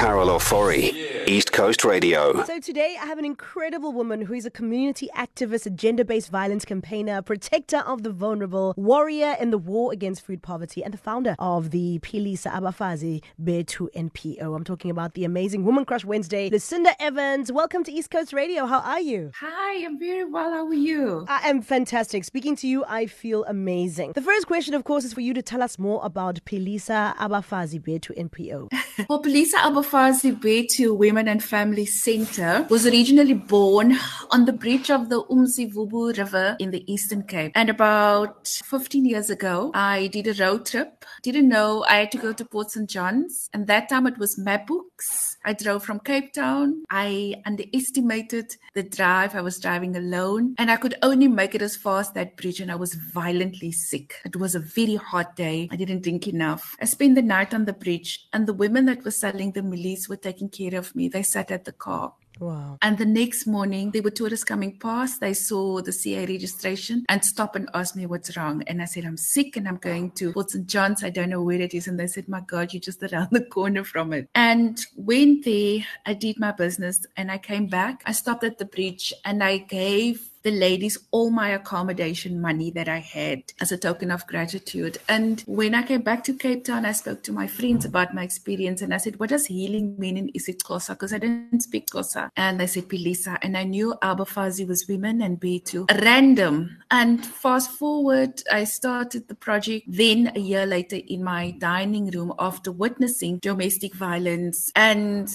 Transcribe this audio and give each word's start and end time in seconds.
Carol 0.00 0.28
Ofori, 0.28 1.28
East 1.28 1.52
Coast 1.52 1.84
Radio. 1.84 2.42
So 2.44 2.58
today 2.58 2.96
I 2.98 3.04
have 3.04 3.18
an 3.18 3.26
incredible 3.26 3.92
woman 3.92 4.22
who 4.22 4.32
is 4.32 4.46
a 4.46 4.50
community 4.50 5.10
activist, 5.14 5.66
a 5.66 5.70
gender-based 5.70 6.30
violence 6.30 6.64
campaigner, 6.64 7.20
protector 7.20 7.80
of 7.80 8.02
the 8.02 8.08
vulnerable, 8.08 8.72
warrior 8.78 9.36
in 9.38 9.50
the 9.50 9.58
war 9.58 9.92
against 9.92 10.24
food 10.24 10.42
poverty, 10.42 10.82
and 10.82 10.94
the 10.94 10.98
founder 10.98 11.36
of 11.38 11.70
the 11.70 11.98
Philisa 11.98 12.50
Abafazi 12.50 13.22
Bethu 13.38 13.88
NPO. 13.94 14.56
I'm 14.56 14.64
talking 14.64 14.90
about 14.90 15.12
the 15.12 15.26
amazing 15.26 15.66
Woman 15.66 15.84
Crush 15.84 16.06
Wednesday, 16.06 16.48
Lucinda 16.48 16.94
Evans. 16.98 17.52
Welcome 17.52 17.84
to 17.84 17.92
East 17.92 18.10
Coast 18.10 18.32
Radio. 18.32 18.64
How 18.64 18.80
are 18.80 19.02
you? 19.02 19.32
Hi, 19.38 19.84
I'm 19.84 19.98
very 19.98 20.24
well. 20.24 20.50
How 20.50 20.66
are 20.66 20.72
you? 20.72 21.26
I 21.28 21.46
am 21.46 21.60
fantastic. 21.60 22.24
Speaking 22.24 22.56
to 22.56 22.66
you, 22.66 22.86
I 22.88 23.04
feel 23.04 23.44
amazing. 23.44 24.12
The 24.12 24.22
first 24.22 24.46
question, 24.46 24.72
of 24.72 24.84
course, 24.84 25.04
is 25.04 25.12
for 25.12 25.20
you 25.20 25.34
to 25.34 25.42
tell 25.42 25.62
us 25.62 25.78
more 25.78 26.00
about 26.02 26.40
Philisa 26.46 27.14
Abafazi 27.16 27.78
Bethu 27.78 28.16
NPO. 28.16 28.70
Philisa 29.08 29.58
Abafazi 29.58 30.32
Bethu 30.32 30.96
Women 30.96 31.28
and 31.28 31.42
Family 31.42 31.86
Center 31.86 32.66
was 32.70 32.86
originally 32.86 33.34
born 33.34 33.98
on 34.30 34.44
the 34.44 34.52
bridge 34.52 34.90
of 34.90 35.08
the 35.08 35.24
Umzimvubu 35.24 36.16
River 36.16 36.56
in 36.58 36.70
the 36.70 36.90
Eastern 36.92 37.22
Cape. 37.22 37.52
And 37.54 37.68
about 37.68 38.48
15 38.64 39.04
years 39.04 39.30
ago, 39.30 39.70
I 39.74 40.08
did 40.08 40.26
a 40.26 40.44
road 40.44 40.66
trip. 40.66 41.04
Didn't 41.22 41.48
know 41.48 41.84
I 41.88 41.96
had 41.96 42.12
to 42.12 42.18
go 42.18 42.32
to 42.32 42.44
Port 42.44 42.70
St. 42.70 42.88
John's. 42.88 43.50
And 43.52 43.66
that 43.66 43.88
time 43.88 44.06
it 44.06 44.18
was 44.18 44.38
map 44.38 44.68
books. 45.00 45.36
I 45.44 45.54
drove 45.54 45.82
from 45.84 46.00
Cape 46.00 46.32
Town. 46.32 46.84
I 46.90 47.34
underestimated 47.46 48.56
the 48.74 48.82
drive. 48.82 49.34
I 49.34 49.40
was 49.40 49.58
driving 49.58 49.96
alone 49.96 50.54
and 50.58 50.70
I 50.70 50.76
could 50.76 50.96
only 51.02 51.28
make 51.28 51.54
it 51.54 51.62
as 51.62 51.76
far 51.76 52.00
as 52.00 52.10
that 52.12 52.36
bridge 52.36 52.60
and 52.60 52.70
I 52.70 52.74
was 52.74 52.94
violently 52.94 53.72
sick. 53.72 54.16
It 54.24 54.36
was 54.36 54.54
a 54.54 54.60
very 54.60 54.96
hot 54.96 55.36
day. 55.36 55.68
I 55.70 55.76
didn't 55.76 56.02
drink 56.02 56.28
enough. 56.28 56.76
I 56.80 56.84
spent 56.84 57.14
the 57.14 57.22
night 57.22 57.54
on 57.54 57.64
the 57.64 57.72
bridge 57.72 58.26
and 58.32 58.46
the 58.46 58.52
women 58.52 58.84
that 58.86 59.04
were 59.04 59.10
selling 59.10 59.52
the 59.52 59.62
mealies 59.62 60.08
were 60.08 60.16
taking 60.16 60.50
care 60.50 60.74
of 60.74 60.94
me. 60.94 61.08
They 61.08 61.22
sat 61.22 61.50
at 61.50 61.64
the 61.64 61.72
car. 61.72 62.12
Wow. 62.40 62.78
And 62.80 62.96
the 62.96 63.04
next 63.04 63.46
morning, 63.46 63.90
there 63.90 64.02
were 64.02 64.10
tourists 64.10 64.44
coming 64.44 64.78
past. 64.78 65.20
They 65.20 65.34
saw 65.34 65.82
the 65.82 65.92
CA 65.92 66.24
registration 66.26 67.04
and 67.08 67.22
stopped 67.22 67.54
and 67.54 67.68
asked 67.74 67.96
me 67.96 68.06
what's 68.06 68.34
wrong. 68.36 68.62
And 68.66 68.80
I 68.80 68.86
said, 68.86 69.04
I'm 69.04 69.18
sick 69.18 69.56
and 69.56 69.68
I'm 69.68 69.76
going 69.76 70.12
to 70.12 70.32
Port 70.32 70.50
St. 70.50 70.66
John's. 70.66 71.04
I 71.04 71.10
don't 71.10 71.28
know 71.28 71.42
where 71.42 71.60
it 71.60 71.74
is. 71.74 71.86
And 71.86 72.00
they 72.00 72.06
said, 72.06 72.28
My 72.28 72.40
God, 72.40 72.72
you're 72.72 72.80
just 72.80 73.02
around 73.02 73.28
the 73.30 73.44
corner 73.44 73.84
from 73.84 74.14
it. 74.14 74.28
And 74.34 74.80
went 74.96 75.44
there. 75.44 75.80
I 76.06 76.14
did 76.14 76.40
my 76.40 76.52
business 76.52 77.04
and 77.16 77.30
I 77.30 77.36
came 77.38 77.66
back. 77.66 78.02
I 78.06 78.12
stopped 78.12 78.44
at 78.44 78.58
the 78.58 78.64
bridge 78.64 79.12
and 79.24 79.44
I 79.44 79.58
gave 79.58 80.30
the 80.42 80.50
ladies 80.50 80.98
all 81.10 81.30
my 81.30 81.50
accommodation 81.50 82.40
money 82.40 82.70
that 82.70 82.88
I 82.88 82.98
had 82.98 83.42
as 83.60 83.72
a 83.72 83.78
token 83.78 84.10
of 84.10 84.26
gratitude. 84.26 84.98
And 85.08 85.42
when 85.46 85.74
I 85.74 85.82
came 85.82 86.02
back 86.02 86.24
to 86.24 86.34
Cape 86.34 86.64
Town, 86.64 86.86
I 86.86 86.92
spoke 86.92 87.22
to 87.24 87.32
my 87.32 87.46
friends 87.46 87.84
about 87.84 88.14
my 88.14 88.22
experience 88.22 88.82
and 88.82 88.94
I 88.94 88.98
said, 88.98 89.18
What 89.18 89.30
does 89.30 89.46
healing 89.46 89.96
mean 89.98 90.16
in 90.16 90.30
isiXhosa? 90.32 90.90
Because 90.90 91.12
I 91.12 91.18
didn't 91.18 91.60
speak 91.60 91.88
Xhosa. 91.90 92.30
And 92.36 92.60
they 92.60 92.66
said, 92.66 92.88
Philisa. 92.88 93.38
And 93.42 93.56
I 93.56 93.64
knew 93.64 93.94
Abafazi 94.02 94.66
was 94.66 94.86
women 94.88 95.20
and 95.22 95.40
Bethu. 95.40 95.90
Random. 96.02 96.78
And 96.90 97.24
fast 97.24 97.70
forward, 97.70 98.42
I 98.50 98.64
started 98.64 99.28
the 99.28 99.34
project 99.34 99.86
then 99.88 100.32
a 100.34 100.40
year 100.40 100.66
later 100.66 100.96
in 100.96 101.22
my 101.22 101.52
dining 101.52 102.10
room 102.10 102.32
after 102.38 102.72
witnessing 102.72 103.38
domestic 103.38 103.94
violence 103.94 104.70
and 104.74 105.28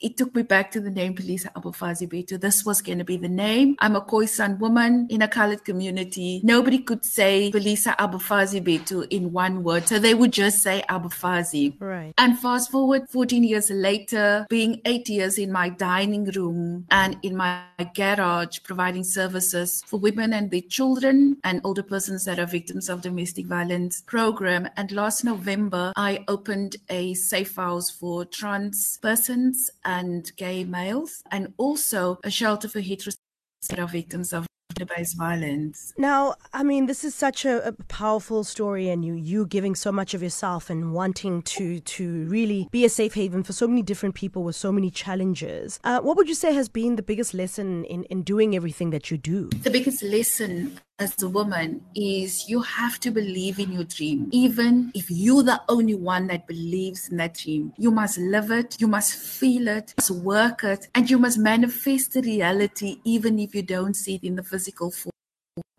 it 0.00 0.16
took 0.16 0.34
me 0.34 0.42
back 0.42 0.70
to 0.70 0.80
the 0.80 0.90
name 0.90 1.14
Philisa 1.14 1.52
Abafazi 1.54 2.08
Bethu. 2.08 2.40
This 2.40 2.64
was 2.64 2.80
going 2.80 2.98
to 2.98 3.04
be 3.04 3.16
the 3.16 3.28
name. 3.28 3.76
I'm 3.80 3.96
a 3.96 4.00
Khoisan 4.00 4.58
woman 4.58 5.08
in 5.10 5.22
a 5.22 5.28
colored 5.28 5.64
community. 5.64 6.40
Nobody 6.44 6.78
could 6.78 7.04
say 7.04 7.50
Philisa 7.52 7.96
Abafazi 7.96 8.62
Bethu 8.62 9.06
in 9.10 9.32
one 9.32 9.64
word. 9.64 9.88
So 9.88 9.98
they 9.98 10.14
would 10.14 10.32
just 10.32 10.62
say 10.62 10.84
Abafazi. 10.88 11.80
Right. 11.80 12.14
And 12.16 12.38
fast 12.38 12.70
forward 12.70 13.08
14 13.08 13.42
years 13.42 13.70
later, 13.70 14.46
being 14.48 14.80
eight 14.84 15.08
years 15.08 15.38
in 15.38 15.50
my 15.50 15.68
dining 15.68 16.26
room 16.26 16.86
and 16.90 17.16
in 17.22 17.36
my 17.36 17.62
garage, 17.94 18.60
providing 18.62 19.04
services 19.04 19.82
for 19.86 19.98
women 19.98 20.32
and 20.32 20.50
their 20.50 20.60
children 20.60 21.38
and 21.42 21.60
older 21.64 21.82
persons 21.82 22.24
that 22.24 22.38
are 22.38 22.46
victims 22.46 22.88
of 22.88 23.02
domestic 23.02 23.46
violence 23.46 24.02
program. 24.06 24.68
And 24.76 24.92
last 24.92 25.24
November, 25.24 25.92
I 25.96 26.24
opened 26.28 26.76
a 26.88 27.14
safe 27.14 27.56
house 27.56 27.90
for 27.90 28.24
trans 28.24 28.98
persons 28.98 29.70
and 29.88 30.30
gay 30.36 30.64
males, 30.64 31.22
and 31.30 31.54
also 31.56 32.18
a 32.22 32.30
shelter 32.30 32.68
for 32.68 32.80
heterosexual 32.80 33.90
victims 33.90 34.34
of 34.34 34.46
gender-based 34.76 35.16
violence. 35.16 35.94
Now, 35.96 36.34
I 36.52 36.62
mean, 36.62 36.86
this 36.86 37.04
is 37.04 37.14
such 37.14 37.46
a, 37.46 37.66
a, 37.66 37.72
powerful 37.88 38.44
story, 38.44 38.90
and 38.90 39.02
you 39.02 39.14
you 39.14 39.46
giving 39.46 39.74
so 39.74 39.90
much 39.90 40.12
of 40.12 40.22
yourself 40.22 40.68
and 40.68 40.92
wanting 40.92 41.40
to 41.54 41.80
to 41.80 42.26
really 42.26 42.68
be 42.70 42.84
a 42.84 42.90
safe 42.90 43.14
haven 43.14 43.42
for 43.42 43.54
so 43.54 43.66
many 43.66 43.82
different 43.82 44.14
people 44.14 44.44
with 44.44 44.56
so 44.56 44.70
many 44.70 44.90
challenges. 44.90 45.80
Uh, 45.82 46.00
what 46.00 46.18
would 46.18 46.28
you 46.28 46.34
say 46.34 46.52
has 46.52 46.68
been 46.68 46.96
the 46.96 47.02
biggest 47.02 47.32
lesson 47.32 47.84
in 47.86 48.04
in 48.04 48.22
doing 48.22 48.54
everything 48.54 48.90
that 48.90 49.10
you 49.10 49.16
do? 49.16 49.48
The 49.62 49.70
biggest 49.70 50.02
lesson 50.02 50.78
as 50.98 51.22
a 51.22 51.28
woman 51.28 51.80
is 51.94 52.48
you 52.48 52.60
have 52.60 52.98
to 53.00 53.10
believe 53.10 53.58
in 53.58 53.72
your 53.72 53.84
dream. 53.84 54.28
Even 54.32 54.90
if 54.94 55.10
you're 55.10 55.44
the 55.44 55.60
only 55.68 55.94
one 55.94 56.26
that 56.26 56.46
believes 56.46 57.08
in 57.08 57.16
that 57.18 57.34
dream, 57.34 57.72
you 57.78 57.90
must 57.90 58.18
live 58.18 58.50
it, 58.50 58.76
you 58.80 58.88
must 58.88 59.14
feel 59.14 59.68
it, 59.68 59.94
must 59.96 60.10
work 60.10 60.64
it, 60.64 60.88
and 60.94 61.08
you 61.08 61.18
must 61.18 61.38
manifest 61.38 62.14
the 62.14 62.22
reality 62.22 63.00
even 63.04 63.38
if 63.38 63.54
you 63.54 63.62
don't 63.62 63.94
see 63.94 64.16
it 64.16 64.24
in 64.24 64.34
the 64.34 64.42
physical 64.42 64.90
form. 64.90 65.12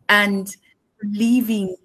And 0.08 0.56
believing 1.02 1.76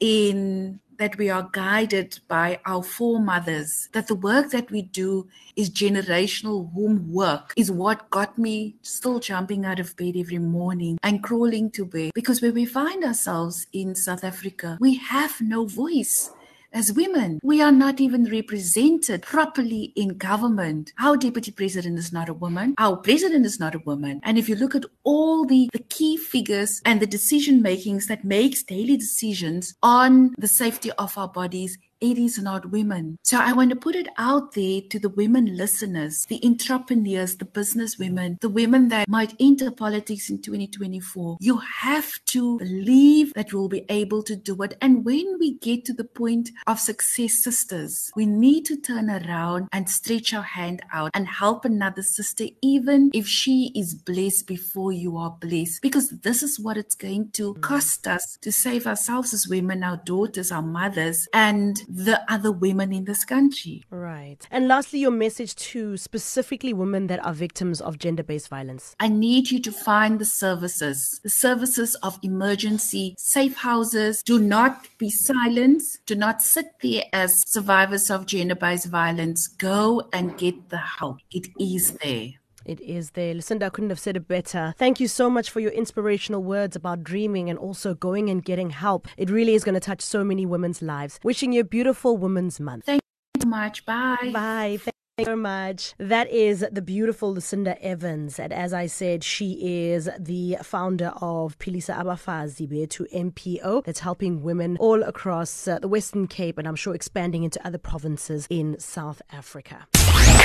in 0.00 0.80
that 0.98 1.16
we 1.16 1.30
are 1.30 1.48
guided 1.52 2.18
by 2.28 2.60
our 2.66 2.82
foremothers, 2.82 3.88
that 3.92 4.08
the 4.08 4.14
work 4.14 4.50
that 4.50 4.70
we 4.70 4.82
do 4.82 5.26
is 5.56 5.70
generational 5.70 6.72
womb 6.72 7.12
work, 7.12 7.52
is 7.56 7.70
what 7.70 8.10
got 8.10 8.36
me 8.36 8.76
still 8.82 9.18
jumping 9.18 9.64
out 9.64 9.80
of 9.80 9.96
bed 9.96 10.16
every 10.16 10.38
morning 10.38 10.98
and 11.02 11.22
crawling 11.22 11.70
to 11.70 11.84
bed. 11.84 12.10
Because 12.14 12.42
where 12.42 12.52
we 12.52 12.66
find 12.66 13.04
ourselves 13.04 13.66
in 13.72 13.94
South 13.94 14.24
Africa, 14.24 14.76
we 14.80 14.96
have 14.96 15.40
no 15.40 15.64
voice. 15.66 16.30
As 16.78 16.92
women, 16.92 17.40
we 17.42 17.60
are 17.60 17.72
not 17.72 18.00
even 18.00 18.30
represented 18.30 19.22
properly 19.22 19.92
in 19.96 20.10
government. 20.16 20.92
Our 21.00 21.16
deputy 21.16 21.50
president 21.50 21.98
is 21.98 22.12
not 22.12 22.28
a 22.28 22.32
woman. 22.32 22.76
Our 22.78 22.98
president 22.98 23.44
is 23.46 23.58
not 23.58 23.74
a 23.74 23.80
woman. 23.80 24.20
And 24.22 24.38
if 24.38 24.48
you 24.48 24.54
look 24.54 24.76
at 24.76 24.84
all 25.02 25.44
the, 25.44 25.68
the 25.72 25.80
key 25.80 26.16
figures 26.16 26.80
and 26.84 27.00
the 27.00 27.06
decision 27.08 27.62
makings 27.62 28.06
that 28.06 28.24
makes 28.24 28.62
daily 28.62 28.96
decisions 28.96 29.74
on 29.82 30.36
the 30.38 30.46
safety 30.46 30.92
of 30.92 31.18
our 31.18 31.26
bodies, 31.26 31.76
it 32.00 32.18
is 32.18 32.38
not 32.38 32.70
women. 32.70 33.18
So 33.22 33.38
I 33.38 33.52
want 33.52 33.70
to 33.70 33.76
put 33.76 33.96
it 33.96 34.08
out 34.18 34.52
there 34.52 34.80
to 34.90 34.98
the 34.98 35.08
women 35.08 35.56
listeners, 35.56 36.24
the 36.28 36.40
entrepreneurs, 36.44 37.36
the 37.36 37.44
business 37.44 37.98
women, 37.98 38.38
the 38.40 38.48
women 38.48 38.88
that 38.88 39.08
might 39.08 39.34
enter 39.40 39.70
politics 39.70 40.30
in 40.30 40.40
2024. 40.40 41.38
You 41.40 41.60
have 41.80 42.12
to 42.26 42.58
believe 42.58 43.32
that 43.34 43.52
we'll 43.52 43.68
be 43.68 43.84
able 43.88 44.22
to 44.24 44.36
do 44.36 44.60
it. 44.62 44.76
And 44.80 45.04
when 45.04 45.38
we 45.38 45.58
get 45.58 45.84
to 45.86 45.92
the 45.92 46.04
point 46.04 46.50
of 46.66 46.78
success, 46.78 47.42
sisters, 47.42 48.10
we 48.14 48.26
need 48.26 48.64
to 48.66 48.76
turn 48.76 49.10
around 49.10 49.68
and 49.72 49.88
stretch 49.88 50.32
our 50.34 50.42
hand 50.42 50.82
out 50.92 51.10
and 51.14 51.26
help 51.26 51.64
another 51.64 52.02
sister, 52.02 52.46
even 52.62 53.10
if 53.12 53.26
she 53.26 53.72
is 53.74 53.94
blessed 53.94 54.46
before 54.46 54.92
you 54.92 55.16
are 55.16 55.36
blessed, 55.40 55.82
because 55.82 56.10
this 56.10 56.42
is 56.42 56.60
what 56.60 56.76
it's 56.76 56.94
going 56.94 57.30
to 57.32 57.54
cost 57.54 58.06
us 58.06 58.38
to 58.40 58.52
save 58.52 58.86
ourselves 58.86 59.34
as 59.34 59.48
women, 59.48 59.82
our 59.82 59.96
daughters, 59.98 60.52
our 60.52 60.62
mothers, 60.62 61.26
and 61.32 61.82
the 61.88 62.20
other 62.30 62.52
women 62.52 62.92
in 62.92 63.04
this 63.04 63.24
country. 63.24 63.84
Right. 63.90 64.46
And 64.50 64.68
lastly, 64.68 65.00
your 65.00 65.10
message 65.10 65.56
to 65.56 65.96
specifically 65.96 66.72
women 66.72 67.06
that 67.06 67.24
are 67.24 67.32
victims 67.32 67.80
of 67.80 67.98
gender 67.98 68.22
based 68.22 68.48
violence. 68.48 68.94
I 69.00 69.08
need 69.08 69.50
you 69.50 69.60
to 69.60 69.72
find 69.72 70.18
the 70.18 70.26
services, 70.26 71.20
the 71.22 71.30
services 71.30 71.94
of 71.96 72.18
emergency 72.22 73.14
safe 73.18 73.56
houses. 73.56 74.22
Do 74.22 74.38
not 74.38 74.86
be 74.98 75.10
silent. 75.10 75.82
Do 76.06 76.14
not 76.14 76.42
sit 76.42 76.66
there 76.82 77.04
as 77.12 77.42
survivors 77.46 78.10
of 78.10 78.26
gender 78.26 78.54
based 78.54 78.86
violence. 78.86 79.48
Go 79.48 80.08
and 80.12 80.36
get 80.36 80.68
the 80.68 80.78
help. 80.78 81.18
It 81.30 81.48
is 81.58 81.92
there. 82.02 82.30
It 82.64 82.80
is 82.80 83.12
there. 83.12 83.34
Lucinda, 83.34 83.66
I 83.66 83.70
couldn't 83.70 83.90
have 83.90 83.98
said 83.98 84.16
it 84.16 84.28
better. 84.28 84.74
Thank 84.76 85.00
you 85.00 85.08
so 85.08 85.30
much 85.30 85.50
for 85.50 85.60
your 85.60 85.70
inspirational 85.72 86.42
words 86.42 86.76
about 86.76 87.02
dreaming 87.02 87.48
and 87.48 87.58
also 87.58 87.94
going 87.94 88.28
and 88.28 88.44
getting 88.44 88.70
help. 88.70 89.08
It 89.16 89.30
really 89.30 89.54
is 89.54 89.64
going 89.64 89.74
to 89.74 89.80
touch 89.80 90.02
so 90.02 90.24
many 90.24 90.46
women's 90.46 90.82
lives. 90.82 91.18
Wishing 91.22 91.52
you 91.52 91.62
a 91.62 91.64
beautiful 91.64 92.16
Women's 92.16 92.60
Month. 92.60 92.84
Thank 92.84 93.00
you 93.34 93.42
so 93.42 93.48
much. 93.48 93.84
Bye. 93.84 94.30
Bye. 94.32 94.78
Thank 94.80 94.94
you 95.18 95.24
very 95.24 95.36
much. 95.36 95.94
That 95.98 96.30
is 96.30 96.64
the 96.70 96.82
beautiful 96.82 97.34
Lucinda 97.34 97.82
Evans. 97.82 98.38
And 98.38 98.52
as 98.52 98.72
I 98.72 98.86
said, 98.86 99.24
she 99.24 99.88
is 99.90 100.08
the 100.18 100.58
founder 100.62 101.12
of 101.20 101.58
Philisa 101.58 101.96
Abafazi 101.98 102.68
Bethu 102.68 103.04
NPO 103.12 103.84
that's 103.84 104.00
helping 104.00 104.42
women 104.42 104.76
all 104.78 105.02
across 105.02 105.66
uh, 105.66 105.78
the 105.80 105.88
Western 105.88 106.28
Cape 106.28 106.56
and 106.56 106.68
I'm 106.68 106.76
sure 106.76 106.94
expanding 106.94 107.42
into 107.42 107.64
other 107.66 107.78
provinces 107.78 108.46
in 108.48 108.78
South 108.78 109.20
Africa. 109.32 109.88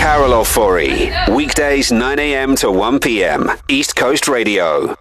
Carol 0.03 0.31
Ofori, 0.31 1.33
weekdays 1.33 1.89
9 1.89 2.19
a.m. 2.19 2.57
to 2.57 2.69
1 2.69 2.99
p.m. 2.99 3.49
East 3.69 3.95
Coast 3.95 4.27
Radio. 4.27 4.97